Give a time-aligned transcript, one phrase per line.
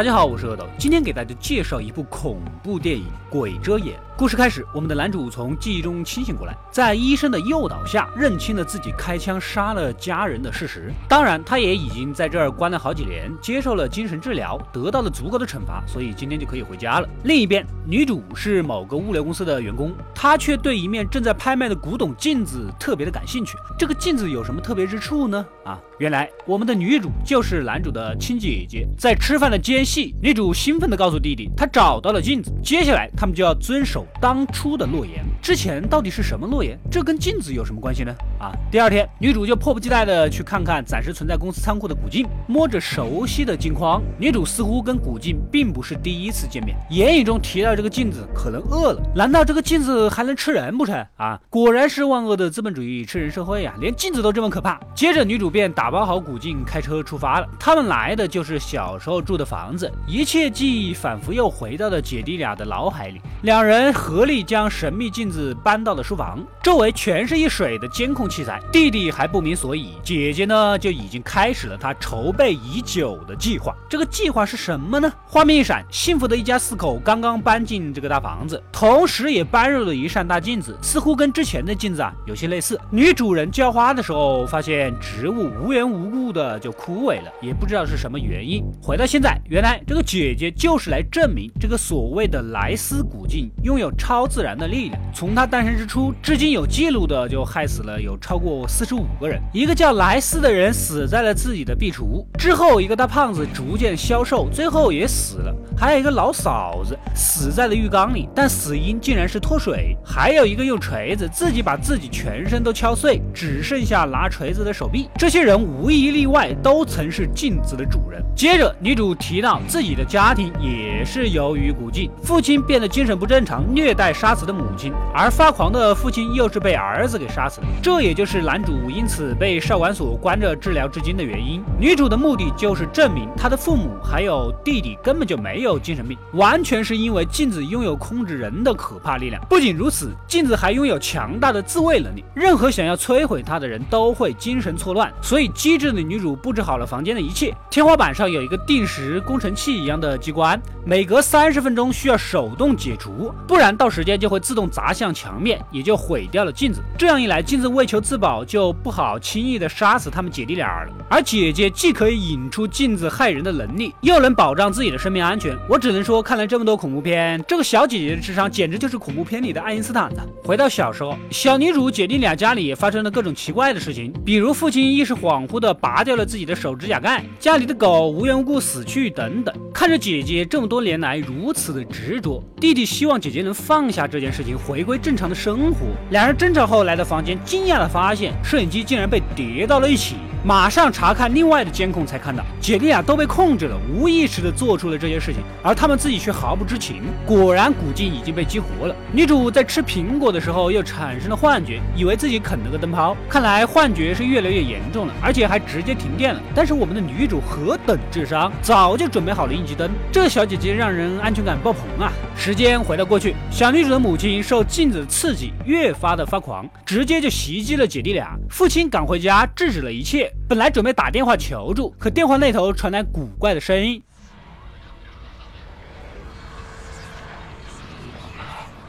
[0.00, 3.98] 大家好，我是阿斗，今天给大家介绍一部恐怖电影《鬼遮眼》。
[4.20, 10.92] 故事开始，我们的男主从记忆中清醒过来，在医生的诱导下，认清了自己开枪杀了家人的事实。
[11.08, 17.08] 当然，他也已经在这儿关了好几年，接受了精神治疗，得到了足够的惩罚，所以今天就可以回家了。
[17.24, 23.56] 另一边，女主是某个物流公司的员工，她却对一面正在拍卖的古董镜子特别的感兴趣。
[23.78, 25.46] 这个镜子有什么特别之处呢？
[25.64, 28.86] 啊，原来我们的女主就是男主的亲姐姐。
[28.98, 32.52] 在吃饭的间隙，女主兴奋地告诉弟弟，她找到了镜子。
[32.62, 34.06] 接下来，他们就要遵守。
[34.20, 36.78] 当初的诺言，之前到底是什么诺言？
[36.90, 38.14] 这跟镜子有什么关系呢？
[38.40, 51.06] 啊，第二天，女主就迫不及待的去看看暂时存在公司仓库的古镜，摸着熟悉的镜框，女主似乎跟古镜并不是第一次见面，言语中提到这个镜子可能饿了，难道这个镜子还能吃人不成？
[51.18, 54.80] 啊，果然是万恶的资本主义吃人社会呀，连镜子都这么可怕。
[54.94, 57.48] 接着，女主便打包好古镜，开车出发了。
[57.58, 68.29] 他们来的就是小时候住的房子，一切记忆仿佛又回到了姐弟俩的脑海里，两人合力将神秘镜子搬到了书房，周围全是一水的监控。
[68.30, 73.74] 器材，弟弟还不明所以，姐姐呢就已经开始了她筹备已久的计划。
[73.88, 75.12] 这个计划是什么呢？
[75.26, 82.80] 画面一闪，幸福的一家四口刚刚搬进这个大房子，同时也搬入了一扇大镜子，似乎跟之前的镜子啊有些类似。
[82.90, 88.62] 女主人浇花的时候，发现植物无缘无故的就枯萎了，也不知道是什么原因。
[88.80, 95.00] 回到现在，原来这个姐姐就是来证明这个所谓的莱斯古镜拥有超自然的力量。
[95.12, 98.16] 从她诞生之初，至今有记录的就害死了有。
[98.20, 105.54] 超过四十五个人，一个叫莱斯的人死在了自己的壁橱之后，一个大胖子逐渐消瘦，最后也死了。
[105.76, 109.96] 还有一个老嫂子死在了浴缸里，但死因竟然是脱水。
[110.04, 115.08] 还有一个用锤子自己把自己全身都敲碎，只剩下拿锤子的手臂。
[115.16, 118.22] 这些人无一例外都曾是镜子的主人。
[118.36, 127.66] 接着，女主提到自己的家庭也是由于古镜，父亲变得精神不正常，虐待杀死的母亲，而发狂的父亲又是被儿子给杀死的。
[127.82, 131.62] 这也也就是男主因此被少管所关着治疗至今的原因。
[131.78, 135.78] 女主的目的就是证明他的父母还有弟弟根本就没有。
[135.78, 139.40] 精神病，完全是因为镜子拥有控制人的可怕力量。
[139.48, 145.10] 不仅如此，镜子还拥有强大的自卫能力，任何想要摧毁它的人都会精神错乱。
[145.22, 147.54] 所以，机智的女主布置好了房间的一切。
[147.70, 156.82] 天花板上有一个定时工程器一样的机关，每隔三十分钟需要手动解除，不然到时间就会自动砸向墙面，也就毁掉了镜子。
[156.98, 160.92] 这样一来，镜子为求自保，就不好轻易的杀死他们姐弟俩了。
[161.08, 165.56] 而姐姐既可以引出镜子害人的能力，又能保障自己的生命安全。
[165.68, 170.22] 我只能说，看了这么多恐怖片，这个小姐姐的智商简直就是恐怖片里的爱因斯坦呢。
[170.44, 179.54] 回到小时候，小女主姐弟俩家里发生了各种奇怪的事情，比如父亲意识恍惚的拔掉了自己的手指甲盖，家里的狗无缘无故死去等等。
[179.72, 185.86] 看着姐姐这么多年来如此的执着，弟弟希望姐姐能放下这件事情，回归正常的生活。
[186.10, 190.16] 两人争吵后来到房间，惊讶的发现摄影机竟然被叠到了一起。
[190.42, 197.02] 马上查看另外的监控，才看到姐弟俩都被控制了，无意识的做出了这些事情，而他们自己却毫不知情。
[197.26, 198.96] 果然，古镜已经被激活了。
[199.12, 203.16] 女主在吃苹果的时候又产生了幻觉，以为自己啃了个灯泡。
[203.28, 206.40] 看来幻觉是越来越严重了，而且还直接停电了。
[206.54, 209.90] 但是我们的女主何等智商，早就准备好了应急灯。
[210.10, 212.10] 这小姐姐让人安全感爆棚啊！
[212.34, 218.38] 时间回到过去，小女主的母亲受镜子的刺激，越发的发狂，直接就袭击了姐弟俩。
[218.48, 220.29] 父亲赶回家制止了一切。
[220.48, 224.02] 本来准备打电话求助，可电话那头传来古怪的声音。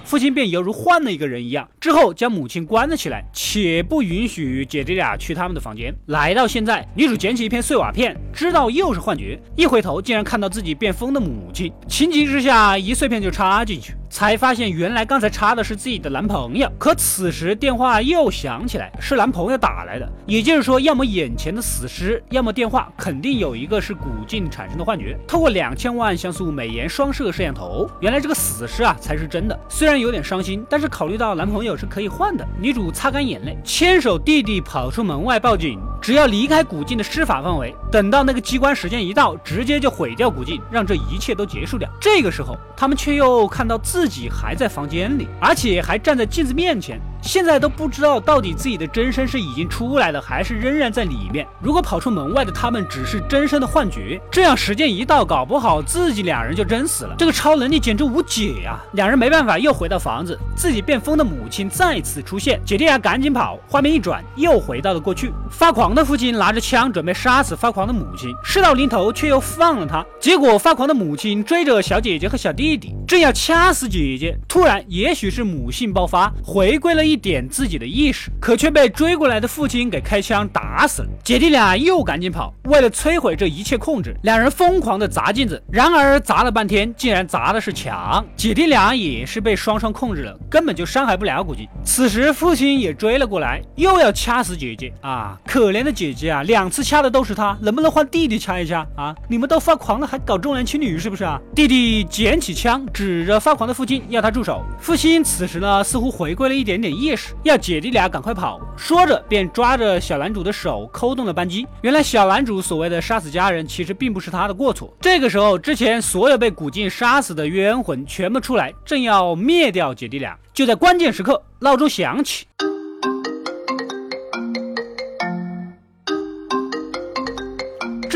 [0.03, 5.95] 父亲便犹如换了一个人一样，之后将母亲关了起来，且不允许姐弟俩去他们的房间。
[6.07, 13.93] 来到现在，女主捡起一片碎瓦片，知道又是幻觉，一回头竟然看到自己变疯的母亲，情急之下一碎片就插进去。
[14.11, 16.69] 才发现，原来刚才插的是自己的男朋友。
[16.77, 20.07] 可此时电话又响起来，是男朋友打来的。
[20.27, 25.17] 也就是说，要么眼前的死尸，要么电话，肯定有一个是古镜产生的幻觉。
[25.25, 29.57] 透过两千万像素美颜双摄摄像头，原来这个死尸啊才是真的。
[29.69, 35.79] 虽然有点伤心，但是考虑到男朋友是可以换的，女主擦干眼泪，牵手弟弟跑出门外报警。
[36.01, 41.87] 只要离开古镜的施法范围，等到那个机关时间一到，直接就毁掉古镜，让这一切都结束掉。
[42.01, 46.99] 这个时候，他们却又看到自 自己还在房间里，而且还站在镜子面前。
[47.21, 51.47] 现在都不知道到底自己的真身是已经出来了，还是仍然在里面。
[51.61, 57.15] 如果跑出门外的他们只是真身的幻觉，这样时间一到，搞不好自己两人就真死了。
[57.17, 58.79] 这个超能力简直无解呀！
[58.93, 63.59] 两人没办法，又回到房子，自己变疯的母亲再次出现，姐弟俩赶紧跑。
[63.67, 65.31] 画面一转，又回到了过去。
[65.49, 70.03] 发狂的父亲拿着枪准备杀死发狂的母亲，事到临头却又放了他。
[70.19, 81.09] 结果发狂的母亲追着小姐姐和小弟弟，正要掐死姐姐，突然也许是母性爆发，回归了一点自己的意识，可却被追过来的父亲给开枪打死了。
[81.21, 85.61] 姐弟俩又赶紧跑，为了摧毁这一切控制，两人疯狂的砸镜子。
[85.69, 88.25] 然而砸了半天，竟然砸的是墙。
[88.37, 91.67] 姐弟俩也是被双双控制了，根本就伤害不了古静。
[91.83, 95.37] 此时父亲也追了过来，又要掐死姐姐啊！
[95.45, 99.13] 可怜的姐姐啊，两次掐的都是他，能不能换弟弟掐一掐啊？
[99.27, 101.37] 你们都发狂了，还搞重男轻女是不是啊？
[101.53, 104.63] 弟弟捡起枪，指着发狂的父亲，要他住手。
[104.79, 108.61] 父亲此时呢，似乎回归了一点点意意识，要姐弟俩赶快跑。
[108.77, 111.67] 说着便抓着小男主的手，扣动了扳机。
[111.81, 114.95] 原来小男主所谓的杀死家人，其实并不是他的过错。
[115.01, 120.37] 这个时候，之前所有被古镜杀死的冤魂全部出来，正要灭掉姐弟俩。
[120.53, 122.45] 就在关键时刻，闹钟响起。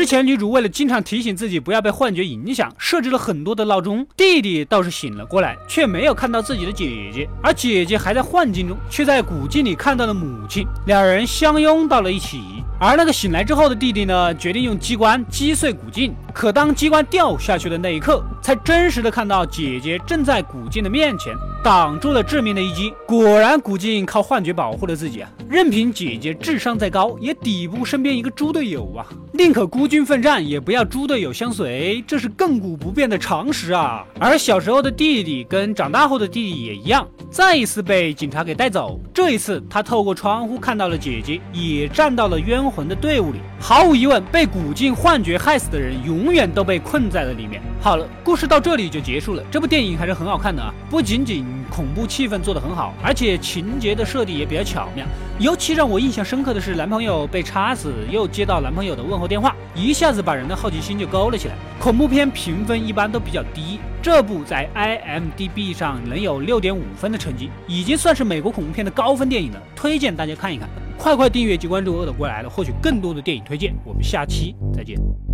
[0.06, 4.06] 前女主为了经常提醒自己不要被幻觉影响，设置了很多的闹钟。
[4.16, 12.40] 弟弟倒是醒了过来，却没有看到自己的姐姐，而姐姐还在幻境中，却在古镜里看到了母亲，两人相拥到了一起。
[12.78, 16.14] 而那个醒来之后的弟弟呢，决定用机关击碎古镜。
[16.34, 22.92] 可当机关掉下去的那一刻，才真实的看到姐姐正在古镜的面前，挡住了致命的一击。
[23.06, 25.30] 果然，古镜靠幻觉保护了自己啊！
[25.48, 29.06] 任凭姐姐智商再高，也抵不过身边一个猪队友啊！
[29.36, 34.02] 宁可孤军奋战，也不要猪队友相随，这是亘古不变的常识啊！
[34.18, 38.98] 而小时候的弟弟跟长大后的弟弟也一样，再一次被警察给带走。
[39.12, 43.38] 这一次，他透过窗户看到了姐姐，也站到了冤魂的队伍里。
[43.60, 47.60] 毫无疑问，被古镜幻觉害死的人，永远都被困在了里面。
[47.78, 49.42] 好了，故事到这里就结束了。
[49.50, 55.06] 这部电影还是很好看的啊，不仅仅恐怖气氛做得很好，而且情节的设定也比较巧妙。
[55.38, 61.54] 尤其让我印象深刻的是，男朋友被插死，又接到男朋友的问候电话，一下子把人的好奇心就勾了起来。
[61.80, 70.68] 恐怖片评分一般都比较低，这部在 IMDB 上能有六点五分的成绩，已经算是美国恐怖片的高分电影了，推荐大家看一看。
[70.98, 73.74] 快快订阅及关注“恶的过来了”，获取更多的电影推荐。
[73.84, 75.25] 我们下期再见。